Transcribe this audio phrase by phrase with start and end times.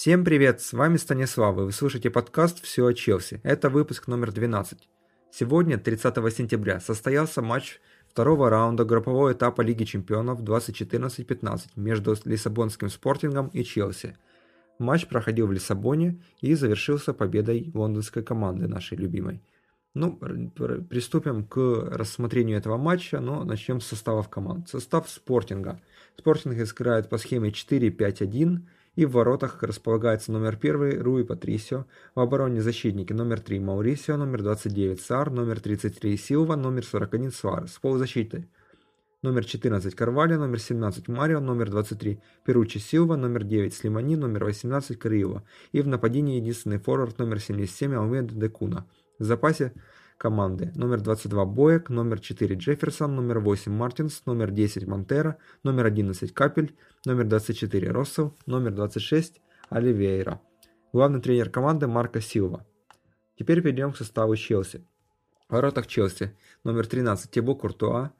[0.00, 3.40] Всем привет, с вами Станислав, и вы слушаете подкаст «Все о Челси».
[3.42, 4.88] Это выпуск номер 12.
[5.32, 13.48] Сегодня, 30 сентября, состоялся матч второго раунда группового этапа Лиги чемпионов 2014-15 между Лиссабонским спортингом
[13.48, 14.16] и Челси.
[14.78, 19.42] Матч проходил в Лиссабоне и завершился победой лондонской команды, нашей любимой.
[19.94, 24.68] Ну, приступим к рассмотрению этого матча, но начнем с составов команд.
[24.68, 25.80] Состав спортинга.
[26.16, 28.60] Спортинг играет по схеме 4-5-1,
[28.98, 34.42] и в воротах располагается номер 1 Руи Патрисио, в обороне защитники номер 3 Маурисио, номер
[34.42, 37.78] 29 Сар, номер 33 Силва, номер 41 Суарес.
[37.80, 38.48] Полузащиты
[39.22, 44.98] номер 14 Карвали, номер 17 Марио, номер 23 Перучи Силва, номер 9 Слимани, номер 18
[44.98, 45.44] Кариева.
[45.70, 48.84] И в нападении единственный форвард номер 77 Алмеда Декуна.
[49.20, 49.74] В запасе
[50.18, 50.72] команды.
[50.74, 56.76] Номер 22 Боек, номер 4 Джефферсон, номер 8 Мартинс, номер 10 Монтера, номер 11 Капель,
[57.06, 60.40] номер 24 Россел, номер 26 Оливейра.
[60.92, 62.66] Главный тренер команды Марко Силва.
[63.38, 64.84] Теперь перейдем к составу Челси.
[65.48, 68.10] В воротах Челси номер 13 Тибо Куртуа,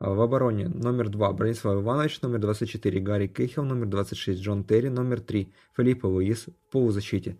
[0.00, 5.20] в обороне номер 2 Бронислав Иванович, номер 24 Гарри Кейхел, номер 26 Джон Терри, номер
[5.20, 7.36] 3 Филиппо Луис в полузащите,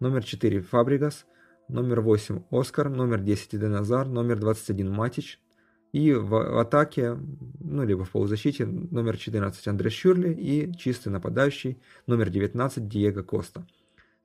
[0.00, 1.26] номер 4 Фабригас,
[1.68, 5.40] номер 8 Оскар, номер 10 Деназар, номер 21 Матич.
[5.92, 7.16] И в, атаке,
[7.60, 13.66] ну, либо в полузащите, номер 14 Андре Шюрли и чистый нападающий, номер 19 Диего Коста.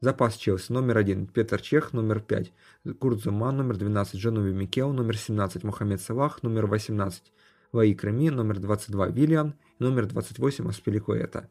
[0.02, 2.52] Запас Челси, номер 1 Петр Чех, номер 5
[3.00, 7.24] Курт Зуман, номер 12 Джанови Микел, номер 17 Мохаммед Салах, номер 18
[7.72, 11.50] Ваи Креми, номер 22 Виллиан номер 28 Аспиликуэта.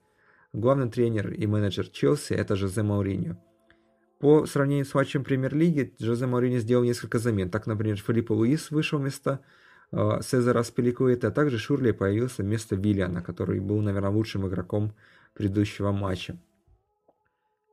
[0.53, 3.37] Главный тренер и менеджер Челси– это Жозе Мауриньо.
[4.23, 7.51] По сравнению с матчем Премьер-лиги, Жозе Маурини сделал несколько замен.
[7.51, 9.41] Так, например, Филиппо Луис вышел вместо
[9.91, 14.95] э, Сезара Спеликуэта, а также Шурли появился вместо Виллиана, который был, наверное, лучшим игроком
[15.35, 16.39] предыдущего матча.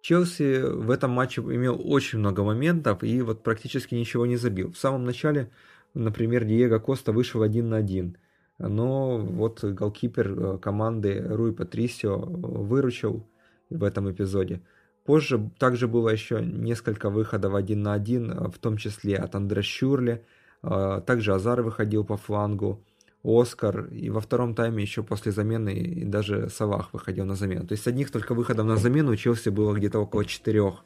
[0.01, 4.71] Челси в этом матче имел очень много моментов и вот практически ничего не забил.
[4.71, 5.51] В самом начале,
[5.93, 8.17] например, Диего Коста вышел один на один,
[8.57, 13.29] но вот голкипер э, команды Руи Патрисио выручил
[13.69, 14.63] в этом эпизоде.
[15.09, 19.63] Позже также было еще несколько выходов один на один, э, в том числе от Андре
[19.63, 20.23] Щурли.
[20.61, 22.85] Э, также Азар выходил по флангу,
[23.23, 23.85] Оскар.
[23.85, 27.65] И во втором тайме еще после замены и даже Салах выходил на замену.
[27.65, 30.85] То есть одних только выходов на замену у Челси было где-то около четырех.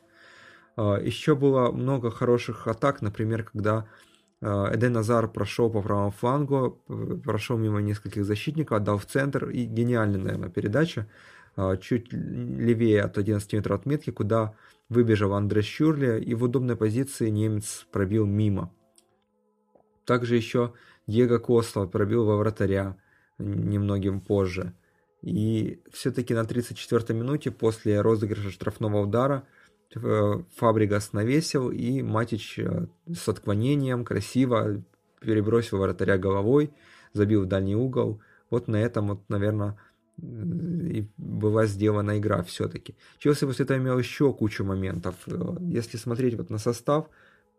[0.78, 3.88] Э, еще было много хороших атак, например, когда
[4.41, 6.81] Эден Азар прошел по правому флангу,
[7.25, 11.07] прошел мимо нескольких защитников, отдал в центр, и гениальная, наверное, передача.
[11.55, 14.55] А, чуть левее от 11 метров отметки, куда
[14.89, 18.71] выбежал Андре Щурли, и в удобной позиции немец пробил мимо.
[20.05, 20.73] Также еще
[21.07, 22.97] Диего Коста пробил во вратаря
[23.37, 24.73] немногим позже.
[25.21, 29.47] И все-таки на 34-й минуте после розыгрыша штрафного удара
[29.95, 34.83] э, Фабригас навесил, и Матич э, с отклонением красиво
[35.21, 36.73] перебросил вратаря головой,
[37.13, 38.21] забил в дальний угол.
[38.49, 39.77] Вот на этом, вот, наверное,
[40.22, 42.96] и была сделана игра все-таки.
[43.18, 45.16] Челси после этого имел еще кучу моментов.
[45.28, 47.09] Э, если смотреть вот на состав,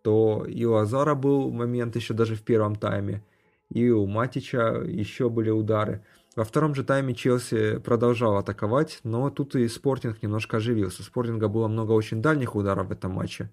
[0.03, 3.23] то и у Азара был момент еще даже в первом тайме,
[3.71, 6.05] и у Матича еще были удары.
[6.37, 11.03] Во втором же тайме Челси продолжал атаковать, но тут и Спортинг немножко оживился.
[11.03, 13.51] Спортинга было много очень дальних ударов в этом матче.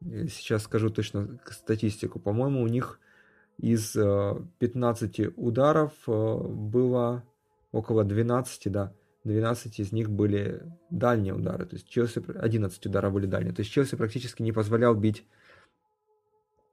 [0.00, 2.18] Сейчас скажу точно статистику.
[2.18, 2.98] По-моему, у них
[3.58, 7.22] из 15 э, ударов э, было
[7.72, 8.92] около 12, да,
[9.24, 13.72] 12 из них были дальние удары, то есть Челси, 11 ударов были дальние, то есть
[13.72, 15.26] Челси практически не позволял бить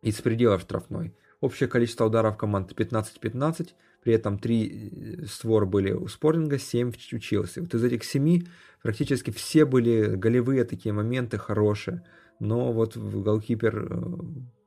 [0.01, 1.15] из пределов штрафной.
[1.39, 3.69] Общее количество ударов команд 15-15,
[4.03, 7.59] при этом 3 э, створ были у Спортинга, 7 у Челси.
[7.59, 8.45] Вот из этих 7
[8.81, 12.03] практически все были голевые такие моменты хорошие,
[12.39, 14.07] но вот голкипер э,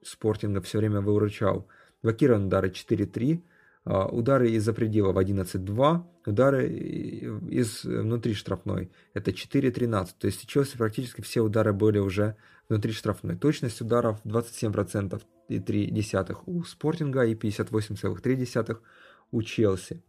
[0.03, 1.67] Спортинга все время выручал.
[2.03, 3.50] Блокирован удары 4-3, а,
[3.85, 10.09] удары из-за пределов 11-2, удары из внутри штрафной это 4-13.
[10.19, 12.37] То есть Челси практически все удары были уже
[12.69, 13.37] внутри штрафной.
[13.37, 16.07] Точность ударов 27% и 3
[16.47, 18.79] у Спортинга и 58,3
[19.33, 20.03] у Челси.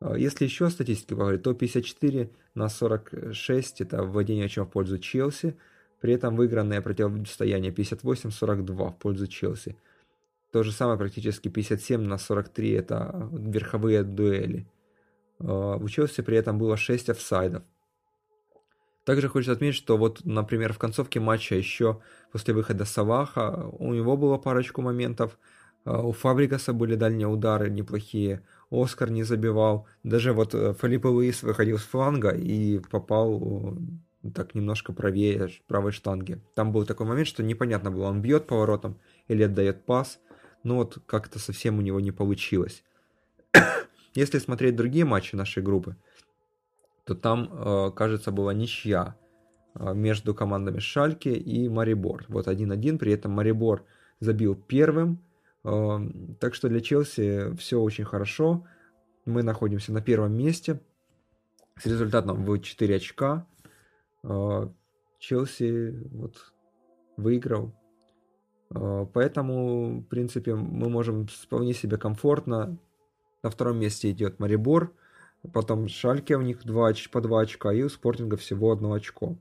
[0.00, 4.98] А, если еще о статистике поговорить, то 54 на 46 это вводение очков в пользу
[4.98, 5.56] Челси,
[6.00, 9.76] при этом выигранное противостояние 58-42 в пользу Челси.
[10.52, 14.66] То же самое практически 57 на 43 это верховые дуэли.
[15.38, 17.62] А, в Челси при этом было 6 офсайдов.
[19.04, 22.00] Также хочется отметить, что вот, например, в концовке матча еще
[22.32, 25.38] после выхода Саваха у него было парочку моментов.
[25.84, 28.42] А, у Фабригаса были дальние удары неплохие.
[28.70, 29.86] Оскар не забивал.
[30.02, 33.76] Даже вот э, Филиппо Луис выходил с фланга и попал
[34.34, 36.40] так немножко правее правой штанги.
[36.54, 40.18] Там был такой момент, что непонятно было, он бьет поворотом или отдает пас,
[40.66, 42.82] но вот как-то совсем у него не получилось.
[44.14, 45.96] Если смотреть другие матчи нашей группы,
[47.04, 49.14] то там, э, кажется, была ничья
[49.74, 52.24] э, между командами Шальке и Марибор.
[52.26, 53.84] Вот 1-1, при этом Марибор
[54.18, 55.22] забил первым.
[55.62, 56.00] Э,
[56.40, 58.66] так что для Челси все очень хорошо.
[59.24, 60.80] Мы находимся на первом месте
[61.78, 63.46] с результатом в 4 очка.
[65.20, 66.52] Челси вот
[67.16, 67.72] выиграл.
[68.68, 72.76] Поэтому, в принципе, мы можем вполне себе комфортно.
[73.42, 74.92] На втором месте идет Марибор–
[75.52, 79.36] Потом Шальке у них 2, по 2 очка, и у Спортинга всего одно очко.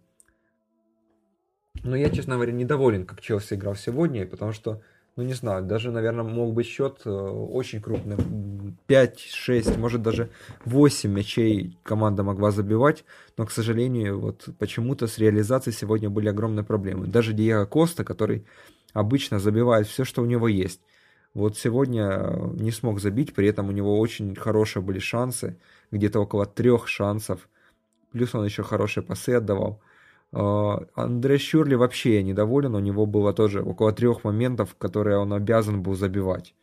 [1.83, 4.81] Но я, честно говоря, недоволен, как Челси играл сегодня, потому что,
[5.15, 8.17] ну не знаю, даже, наверное, мог быть счет э, очень крупный.
[8.87, 10.29] 5, 6, может даже
[10.63, 13.03] 8 мячей команда могла забивать,
[13.37, 17.07] но, к сожалению, вот почему-то с реализацией сегодня были огромные проблемы.
[17.07, 18.45] Даже Диего Коста, который
[18.95, 20.81] обычно забивает все, что у него есть.
[21.33, 25.59] Вот сегодня э, не смог забить, при этом у него очень хорошие были шансы
[25.91, 27.49] где-то около трех шансов.
[28.13, 29.81] Плюс он еще хорошие пасы отдавал.
[30.31, 35.83] А, Андре Щурли вообще недоволен, у него было тоже около трех моментов, которые он обязан
[35.83, 36.55] был забивать.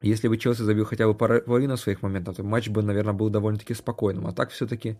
[0.00, 3.74] Если бы Челси забил хотя бы половину своих моментов, то матч бы, наверное, был довольно-таки
[3.74, 4.26] спокойным.
[4.26, 4.98] А так все-таки,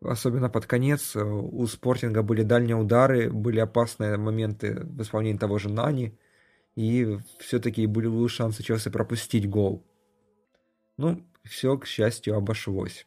[0.00, 5.68] особенно под конец, у Спортинга были дальние удары, были опасные моменты в исполнении того же
[5.68, 6.16] Нани,
[6.76, 9.84] и все-таки были шансы Челси пропустить гол.
[10.96, 13.06] Ну, все, к счастью, обошлось.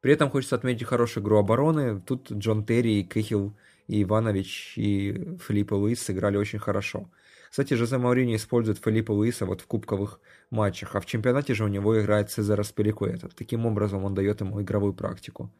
[0.00, 2.00] При этом хочется отметить хорошую игру обороны.
[2.00, 3.56] Тут Джон Терри, и Кехил,
[3.88, 7.10] и Иванович, и Филиппа Луис сыграли очень хорошо.
[7.50, 10.20] Кстати, Жозе Маурини использует Филиппа Луиса вот в кубковых
[10.50, 13.28] матчах, а в чемпионате же у него играет Цезарь Спеликуэта.
[13.34, 15.50] Таким образом он дает ему игровую практику.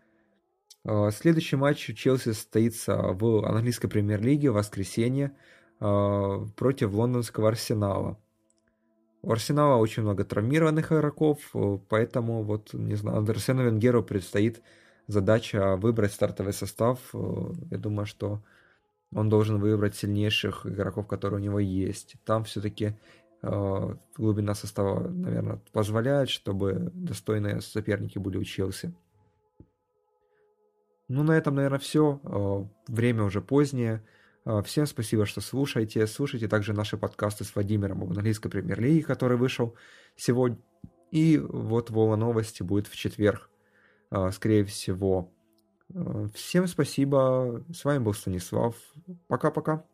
[0.84, 5.32] А, следующий матч Челси состоится в английской премьер-лиге в воскресенье
[5.80, 8.18] а, против лондонского Арсенала.
[9.22, 11.38] У Арсенала очень много травмированных игроков,
[11.88, 14.62] поэтому вот, не знаю, Андерсену Венгеру предстоит
[15.08, 17.00] задача выбрать стартовый состав.
[17.12, 18.40] Э, я думаю, что
[19.12, 22.14] он должен выбрать сильнейших игроков, которые у него есть.
[22.24, 22.96] Там все-таки
[23.42, 28.94] э, глубина состава, наверное, позволяет, чтобы достойные соперники были у Челси.
[31.08, 32.68] Ну, на этом, наверное, все.
[32.86, 34.04] Время уже позднее.
[34.64, 36.06] Всем спасибо, что слушаете.
[36.06, 39.74] Слушайте также наши подкасты с Владимиром об английской премьер-лиге, который вышел
[40.16, 40.58] сегодня.
[41.10, 43.48] И вот Вова новости будет в четверг,
[44.32, 45.30] скорее всего.
[45.94, 47.64] А, всем спасибо.
[47.72, 48.74] С вами был Станислав.
[49.26, 49.84] Пока-пока.